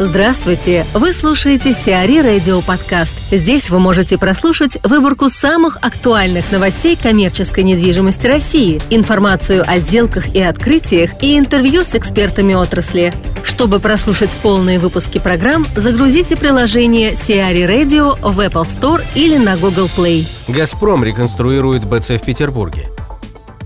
Здравствуйте! 0.00 0.84
Вы 0.92 1.12
слушаете 1.12 1.72
Сиари 1.72 2.18
Радио 2.18 2.60
Подкаст. 2.62 3.14
Здесь 3.30 3.70
вы 3.70 3.78
можете 3.78 4.18
прослушать 4.18 4.76
выборку 4.82 5.28
самых 5.28 5.78
актуальных 5.82 6.50
новостей 6.50 6.98
коммерческой 7.00 7.62
недвижимости 7.62 8.26
России, 8.26 8.82
информацию 8.90 9.62
о 9.64 9.78
сделках 9.78 10.34
и 10.34 10.42
открытиях 10.42 11.22
и 11.22 11.38
интервью 11.38 11.84
с 11.84 11.94
экспертами 11.94 12.54
отрасли. 12.54 13.14
Чтобы 13.44 13.78
прослушать 13.78 14.36
полные 14.42 14.80
выпуски 14.80 15.20
программ, 15.20 15.64
загрузите 15.76 16.34
приложение 16.34 17.14
Сиари 17.14 17.62
Radio 17.62 18.18
в 18.20 18.40
Apple 18.40 18.64
Store 18.64 19.00
или 19.14 19.36
на 19.36 19.56
Google 19.56 19.88
Play. 19.96 20.26
«Газпром» 20.48 21.04
реконструирует 21.04 21.84
БЦ 21.84 22.20
в 22.20 22.22
Петербурге. 22.22 22.88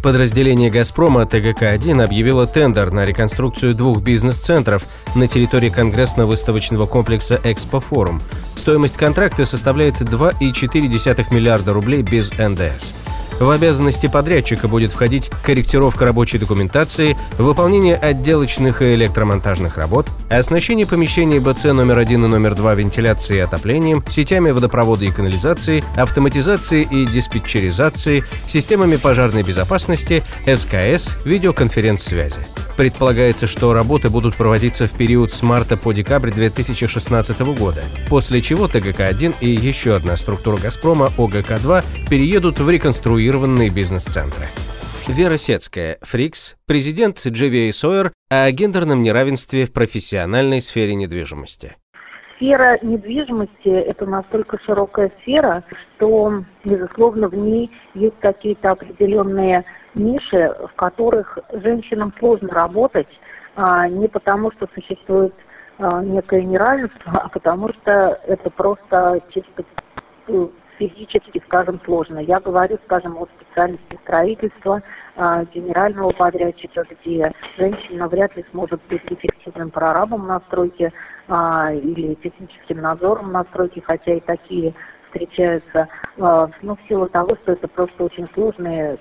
Подразделение 0.02 0.70
«Газпрома» 0.70 1.24
ТГК-1 1.26 2.02
объявило 2.02 2.46
тендер 2.46 2.90
на 2.90 3.04
реконструкцию 3.04 3.74
двух 3.74 4.00
бизнес-центров 4.00 4.84
на 5.16 5.26
территории 5.26 5.70
конгрессно-выставочного 5.70 6.86
комплекса 6.86 7.40
«Экспофорум». 7.42 8.22
Стоимость 8.56 8.96
контракта 8.96 9.44
составляет 9.44 10.00
2,4 10.00 11.34
миллиарда 11.34 11.72
рублей 11.72 12.02
без 12.02 12.30
НДС. 12.38 12.97
В 13.40 13.50
обязанности 13.50 14.08
подрядчика 14.08 14.66
будет 14.66 14.92
входить 14.92 15.30
корректировка 15.44 16.04
рабочей 16.04 16.38
документации, 16.38 17.16
выполнение 17.38 17.94
отделочных 17.94 18.82
и 18.82 18.94
электромонтажных 18.94 19.76
работ, 19.76 20.08
оснащение 20.28 20.86
помещений 20.86 21.38
БЦ 21.38 21.66
номер 21.66 21.98
1 21.98 22.24
и 22.24 22.28
номер 22.28 22.56
2 22.56 22.74
вентиляцией 22.74 23.38
и 23.38 23.42
отоплением, 23.42 24.04
сетями 24.08 24.50
водопровода 24.50 25.04
и 25.04 25.12
канализации, 25.12 25.84
автоматизации 25.96 26.82
и 26.82 27.06
диспетчеризации, 27.06 28.24
системами 28.48 28.96
пожарной 28.96 29.44
безопасности, 29.44 30.24
СКС, 30.44 31.16
видеоконференц-связи. 31.24 32.46
Предполагается, 32.78 33.48
что 33.48 33.72
работы 33.72 34.08
будут 34.08 34.36
проводиться 34.36 34.86
в 34.86 34.92
период 34.92 35.32
с 35.32 35.42
марта 35.42 35.76
по 35.76 35.92
декабрь 35.92 36.30
2016 36.30 37.40
года, 37.58 37.82
после 38.08 38.40
чего 38.40 38.68
ТГК-1 38.68 39.34
и 39.40 39.50
еще 39.50 39.96
одна 39.96 40.16
структура 40.16 40.58
«Газпрома» 40.58 41.10
ОГК-2 41.18 41.84
переедут 42.08 42.60
в 42.60 42.68
реконструированные 43.28 43.70
бизнес-центры. 43.70 44.46
Вера 45.08 45.36
Сецкая, 45.36 45.98
FRICS, 46.02 46.56
президент 46.66 47.16
GVA 47.18 47.70
Sawyer 47.70 48.10
о 48.30 48.50
гендерном 48.50 49.02
неравенстве 49.02 49.66
в 49.66 49.72
профессиональной 49.72 50.60
сфере 50.60 50.94
недвижимости 50.94 51.76
сфера 52.36 52.78
недвижимости– 52.82 53.68
это 53.90 54.06
настолько 54.06 54.58
широкая 54.64 55.10
сфера, 55.20 55.64
что, 55.96 56.44
безусловно, 56.64 57.28
в 57.28 57.34
ней 57.34 57.68
есть 57.94 58.14
какие-то 58.20 58.70
определенные 58.70 59.64
ниши, 59.94 60.54
в 60.70 60.72
которых 60.76 61.36
женщинам 61.50 62.14
сложно 62.20 62.50
работать, 62.50 63.08
а, 63.56 63.88
не 63.88 64.06
потому 64.06 64.52
что 64.52 64.68
существует 64.72 65.34
а, 65.78 66.00
некое 66.00 66.42
неравенство, 66.44 67.22
а 67.24 67.28
потому 67.28 67.70
что 67.70 68.20
это 68.28 68.50
просто 68.50 69.20
чисто 69.30 69.64
физически, 70.78 71.42
скажем, 71.46 71.80
сложно. 71.84 72.18
Я 72.18 72.40
говорю, 72.40 72.78
скажем, 72.84 73.16
о 73.16 73.26
специальности 73.26 73.98
строительства, 74.04 74.82
а, 75.16 75.44
генерального 75.44 76.10
подрядчика, 76.10 76.84
где 76.88 77.32
женщина 77.56 78.08
вряд 78.08 78.36
ли 78.36 78.44
сможет 78.52 78.80
быть 78.88 79.02
эффективным 79.06 79.70
прорабом 79.70 80.26
на 80.26 80.40
стройке 80.40 80.92
или 81.28 82.14
техническим 82.22 82.80
надзором 82.80 83.32
на 83.32 83.44
стройке, 83.44 83.82
хотя 83.84 84.14
и 84.14 84.20
такие 84.20 84.72
встречаются, 85.06 85.88
но 86.16 86.48
в 86.62 86.78
силу 86.88 87.06
того, 87.08 87.36
что 87.42 87.52
это 87.52 87.68
просто 87.68 88.04
очень 88.04 88.26
сложные 88.32 88.98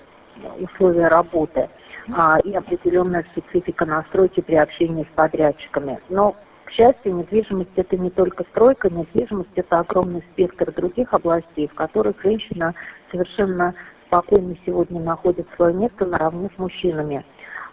условия 0.59 1.07
работы 1.07 1.69
а, 2.13 2.39
и 2.39 2.53
определенная 2.53 3.25
специфика 3.31 3.85
настройки 3.85 4.41
при 4.41 4.55
общении 4.55 5.03
с 5.03 5.15
подрядчиками. 5.15 5.99
Но, 6.09 6.35
к 6.67 6.71
счастью, 6.71 7.15
недвижимость 7.15 7.71
это 7.77 7.97
не 7.97 8.09
только 8.09 8.43
стройка, 8.51 8.89
недвижимость 8.89 9.49
это 9.55 9.79
огромный 9.79 10.21
спектр 10.33 10.69
других 10.73 11.13
областей, 11.13 11.67
в 11.67 11.73
которых 11.73 12.21
женщина 12.21 12.75
совершенно 13.09 13.73
спокойно 14.07 14.55
сегодня 14.65 14.99
находит 14.99 15.47
свое 15.55 15.73
место 15.73 16.05
наравне 16.05 16.49
с 16.53 16.59
мужчинами. 16.59 17.23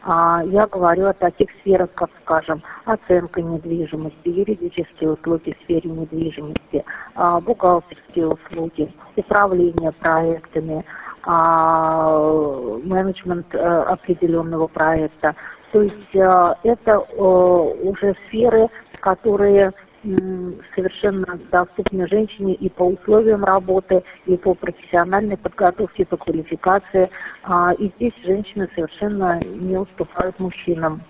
А, 0.03 0.43
я 0.45 0.69
говорю 0.69 1.07
о 1.07 1.13
таких 1.13 1.49
сферах, 1.61 1.91
как, 1.95 2.11
скажем, 2.23 2.63
оценка 2.85 3.43
недвижимости, 3.43 4.29
юридические 4.29 5.13
услуги 5.13 5.57
в 5.59 5.65
сфере 5.65 5.91
недвижимости, 5.91 6.85
а, 7.17 7.41
бухгалтерские 7.41 8.29
услуги, 8.29 8.93
управление 9.17 9.91
проектами, 9.91 10.85
а, 11.25 12.79
менеджмент 12.85 13.53
э, 13.55 13.59
определенного 13.59 14.69
проекта. 14.69 15.35
То 15.75 15.83
есть 15.83 16.15
э, 16.15 16.55
это 16.63 16.93
э, 16.93 17.17
уже 17.17 18.15
сферы, 18.29 18.69
которые 19.01 19.73
совершенно 20.77 21.41
доступны 21.51 22.07
женщине 22.09 22.55
и 22.55 22.69
по 22.69 22.83
условиям 22.83 23.43
работы, 23.43 24.05
и 24.27 24.37
по 24.37 24.53
профессиональной 24.55 25.39
подготовке, 25.39 26.05
по 26.05 26.19
квалификации. 26.19 27.09
А, 27.43 27.73
и 27.73 27.91
здесь 27.97 28.13
женщины 28.23 28.69
совершенно 28.75 29.41
не 29.43 29.79
уступают 29.79 30.39
мужчинам. 30.39 31.01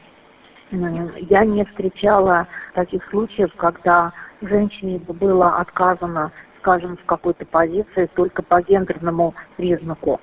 Я 0.70 1.44
не 1.44 1.64
встречала 1.64 2.46
таких 2.74 3.04
случаев, 3.10 3.52
когда 3.56 4.12
женщине 4.40 5.00
было 5.08 5.56
отказано 5.56 6.30
скажем, 6.60 6.96
в 6.96 7.04
какой-то 7.04 7.44
позиции 7.44 8.08
только 8.14 8.42
по 8.42 8.62
гендерному 8.62 9.34
признаку. 9.58 10.18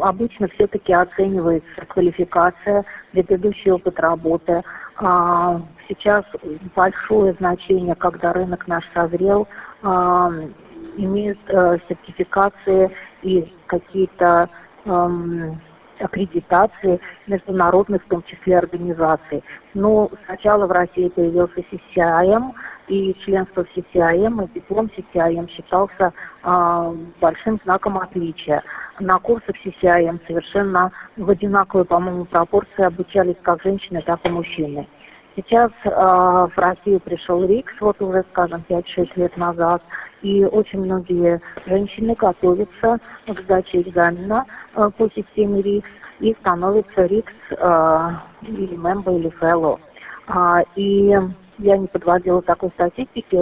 Обычно 0.00 0.48
все-таки 0.48 0.92
оценивается 0.92 1.86
квалификация, 1.88 2.84
предыдущий 3.12 3.70
опыт 3.70 3.98
работы. 4.00 4.62
А, 4.96 5.60
сейчас 5.88 6.24
большое 6.74 7.34
значение, 7.34 7.94
когда 7.94 8.32
рынок 8.32 8.66
наш 8.66 8.84
созрел, 8.94 9.48
а, 9.82 10.30
имеют 10.96 11.38
а, 11.48 11.78
сертификации 11.88 12.90
и 13.22 13.52
какие-то 13.66 14.48
а, 14.84 15.10
аккредитации 16.02 17.00
международных, 17.26 18.02
в 18.02 18.08
том 18.08 18.22
числе, 18.24 18.58
организаций. 18.58 19.42
Но 19.74 20.10
сначала 20.26 20.66
в 20.66 20.72
России 20.72 21.08
появился 21.08 21.60
CCIM, 21.70 22.52
и 22.88 23.14
членство 23.24 23.64
в 23.64 23.76
CCIM, 23.76 24.44
и 24.44 24.54
диплом 24.54 24.90
CCIM 24.96 25.48
считался 25.50 26.12
э, 26.42 26.94
большим 27.20 27.60
знаком 27.64 27.98
отличия. 27.98 28.62
На 29.00 29.18
курсах 29.18 29.54
CCIM 29.64 30.20
совершенно 30.26 30.92
в 31.16 31.30
одинаковой, 31.30 31.84
по-моему, 31.84 32.24
пропорции 32.24 32.84
обучались 32.84 33.36
как 33.42 33.62
женщины, 33.62 34.02
так 34.02 34.20
и 34.24 34.28
мужчины. 34.28 34.86
Сейчас 35.36 35.70
э, 35.84 35.88
в 35.88 36.52
Россию 36.56 37.00
пришел 37.00 37.44
РИКС, 37.44 37.72
вот 37.80 38.00
уже, 38.02 38.24
скажем, 38.32 38.64
5-6 38.68 39.12
лет 39.16 39.36
назад, 39.36 39.82
и 40.22 40.44
очень 40.44 40.80
многие 40.80 41.40
женщины 41.66 42.14
готовятся 42.14 42.98
к 43.26 43.40
сдаче 43.42 43.82
экзамена 43.82 44.46
э, 44.74 44.90
по 44.96 45.10
системе 45.10 45.62
РИКС 45.62 45.88
и 46.20 46.34
становятся 46.40 47.06
РИКС 47.06 47.32
э, 47.50 48.10
или 48.42 48.76
мембо, 48.76 49.12
или 49.12 49.28
фэллоу. 49.30 49.80
А, 50.28 50.62
и 50.76 51.14
я 51.58 51.76
не 51.76 51.86
подводила 51.88 52.42
такой 52.42 52.70
статистики 52.70 53.36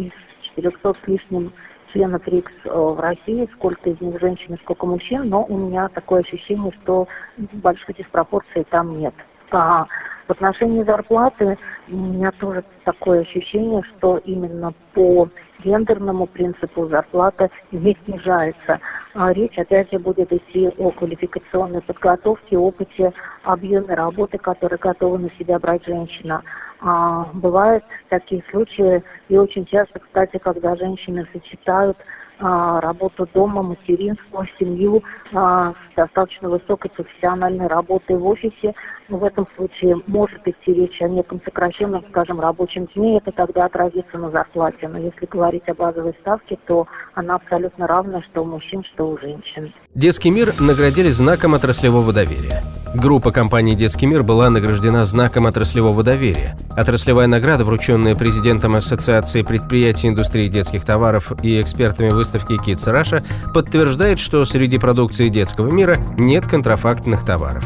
из 0.00 0.12
400 0.54 0.94
с 0.94 1.08
лишним 1.08 1.52
членов 1.92 2.26
РИКС 2.26 2.52
э, 2.64 2.70
в 2.70 3.00
России, 3.00 3.48
сколько 3.54 3.90
из 3.90 4.00
них 4.00 4.20
женщин, 4.20 4.58
сколько 4.62 4.86
мужчин, 4.86 5.28
но 5.28 5.44
у 5.44 5.56
меня 5.56 5.88
такое 5.88 6.20
ощущение, 6.20 6.72
что 6.82 7.06
большой 7.36 7.94
диспропорции 7.94 8.66
там 8.70 8.98
нет. 8.98 9.14
А 9.50 9.86
в 10.28 10.32
отношении 10.32 10.82
зарплаты 10.84 11.56
у 11.88 11.96
меня 11.96 12.30
тоже 12.32 12.62
такое 12.84 13.22
ощущение, 13.22 13.82
что 13.96 14.18
именно 14.18 14.74
по 14.92 15.28
гендерному 15.64 16.26
принципу 16.26 16.86
зарплата 16.86 17.48
не 17.72 17.96
снижается. 18.04 18.78
А 19.14 19.32
речь 19.32 19.58
опять 19.58 19.90
же 19.90 19.98
будет 19.98 20.30
идти 20.30 20.68
о 20.76 20.90
квалификационной 20.90 21.80
подготовке, 21.80 22.58
опыте, 22.58 23.12
объеме 23.42 23.94
работы, 23.94 24.36
который 24.38 24.78
готова 24.78 25.16
на 25.16 25.30
себя 25.38 25.58
брать 25.58 25.84
женщина. 25.86 26.42
А, 26.80 27.30
бывают 27.32 27.82
такие 28.10 28.44
случаи, 28.50 29.02
и 29.28 29.36
очень 29.36 29.64
часто, 29.64 29.98
кстати, 29.98 30.36
когда 30.38 30.76
женщины 30.76 31.26
сочетают 31.32 31.96
работу 32.40 33.28
дома, 33.34 33.62
материнство, 33.62 34.46
семью 34.58 35.02
а, 35.32 35.72
с 35.72 35.96
достаточно 35.96 36.48
высокой 36.48 36.90
профессиональной 36.90 37.66
работой 37.66 38.16
в 38.16 38.26
офисе. 38.26 38.74
Но 39.08 39.18
в 39.18 39.24
этом 39.24 39.46
случае 39.56 39.96
может 40.06 40.46
идти 40.46 40.72
речь 40.74 41.00
о 41.00 41.08
неком 41.08 41.40
сокращенном, 41.44 42.04
скажем, 42.10 42.40
рабочем 42.40 42.86
дне, 42.94 43.18
это 43.18 43.32
тогда 43.32 43.64
отразится 43.64 44.18
на 44.18 44.30
зарплате. 44.30 44.86
Но 44.86 44.98
если 44.98 45.26
говорить 45.26 45.66
о 45.68 45.74
базовой 45.74 46.14
ставке, 46.20 46.58
то 46.66 46.86
она 47.14 47.36
абсолютно 47.36 47.86
равна 47.86 48.22
что 48.30 48.42
у 48.42 48.44
мужчин, 48.44 48.84
что 48.92 49.08
у 49.08 49.18
женщин. 49.18 49.72
Детский 49.94 50.30
мир 50.30 50.52
наградили 50.60 51.08
знаком 51.08 51.54
отраслевого 51.54 52.12
доверия. 52.12 52.62
Группа 52.94 53.32
компаний 53.32 53.74
«Детский 53.74 54.06
мир» 54.06 54.22
была 54.22 54.48
награждена 54.48 55.04
знаком 55.04 55.46
отраслевого 55.46 56.02
доверия. 56.02 56.56
Отраслевая 56.74 57.26
награда, 57.26 57.64
врученная 57.64 58.14
президентом 58.14 58.76
Ассоциации 58.76 59.42
предприятий 59.42 60.08
индустрии 60.08 60.48
детских 60.48 60.84
товаров 60.86 61.32
и 61.42 61.60
экспертами 61.60 62.08
выставки 62.28 62.52
Kids 62.52 62.92
Russia, 62.92 63.24
подтверждает, 63.52 64.18
что 64.18 64.44
среди 64.44 64.78
продукции 64.78 65.28
детского 65.28 65.70
мира 65.70 65.96
нет 66.18 66.46
контрафактных 66.46 67.24
товаров. 67.24 67.64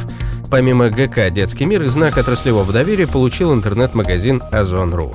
Помимо 0.50 0.88
ГК 0.90 1.30
«Детский 1.30 1.64
мир» 1.64 1.86
знак 1.86 2.18
отраслевого 2.18 2.72
доверия 2.72 3.06
получил 3.06 3.52
интернет-магазин 3.54 4.42
«Озон.ру». 4.52 5.12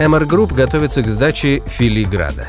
MR 0.00 0.26
Group 0.26 0.54
готовится 0.54 1.02
к 1.02 1.08
сдаче 1.08 1.62
Филиграда. 1.66 2.48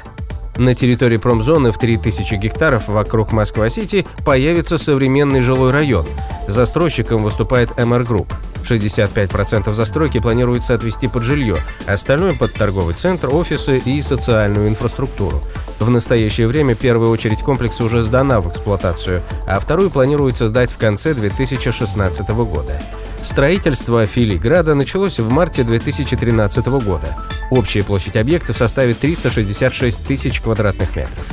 На 0.57 0.73
территории 0.73 1.17
промзоны 1.17 1.71
в 1.71 1.77
3000 1.77 2.35
гектаров 2.35 2.87
вокруг 2.87 3.33
Москва-Сити 3.33 4.07
появится 4.25 4.77
современный 4.77 5.41
жилой 5.41 5.71
район. 5.71 6.05
Застройщиком 6.47 7.23
выступает 7.23 7.71
MR 7.71 8.07
Group. 8.07 8.33
65% 8.65 9.73
застройки 9.73 10.19
планируется 10.19 10.73
отвести 10.73 11.07
под 11.07 11.23
жилье, 11.23 11.57
остальное 11.85 12.33
под 12.33 12.53
торговый 12.53 12.95
центр, 12.95 13.29
офисы 13.33 13.77
и 13.79 14.01
социальную 14.01 14.67
инфраструктуру. 14.67 15.43
В 15.79 15.89
настоящее 15.89 16.47
время 16.47 16.75
первая 16.75 17.09
очередь 17.09 17.39
комплекса 17.39 17.83
уже 17.83 18.01
сдана 18.01 18.41
в 18.41 18.49
эксплуатацию, 18.49 19.21
а 19.45 19.59
вторую 19.59 19.89
планируется 19.89 20.47
сдать 20.47 20.71
в 20.71 20.77
конце 20.77 21.13
2016 21.13 22.27
года. 22.29 22.79
Строительство 23.23 24.05
Фили 24.05 24.37
Града 24.37 24.75
началось 24.75 25.19
в 25.19 25.29
марте 25.31 25.63
2013 25.63 26.67
года. 26.67 27.15
Общая 27.49 27.83
площадь 27.83 28.15
объекта 28.15 28.53
составит 28.53 28.99
366 28.99 30.05
тысяч 30.05 30.41
квадратных 30.41 30.95
метров. 30.95 31.25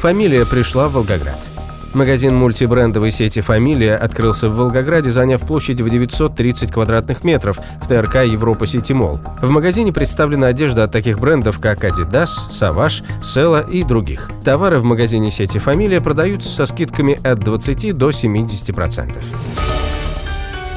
Фамилия 0.00 0.46
пришла 0.46 0.88
в 0.88 0.92
Волгоград. 0.92 1.49
Магазин 1.92 2.36
мультибрендовой 2.36 3.10
сети 3.10 3.40
«Фамилия» 3.40 3.96
открылся 3.96 4.48
в 4.48 4.54
Волгограде, 4.54 5.10
заняв 5.10 5.40
площадь 5.40 5.80
в 5.80 5.90
930 5.90 6.70
квадратных 6.70 7.24
метров 7.24 7.58
в 7.82 7.88
ТРК 7.88 8.26
«Европа 8.26 8.68
Сити 8.68 8.92
Молл». 8.92 9.18
В 9.42 9.50
магазине 9.50 9.92
представлена 9.92 10.46
одежда 10.46 10.84
от 10.84 10.92
таких 10.92 11.18
брендов, 11.18 11.58
как 11.58 11.82
Adidas, 11.82 12.30
Savage, 12.50 13.02
Sela 13.22 13.68
и 13.68 13.82
других. 13.82 14.30
Товары 14.44 14.78
в 14.78 14.84
магазине 14.84 15.32
сети 15.32 15.58
«Фамилия» 15.58 16.00
продаются 16.00 16.48
со 16.48 16.66
скидками 16.66 17.18
от 17.26 17.40
20 17.40 17.96
до 17.96 18.10
70%. 18.10 19.10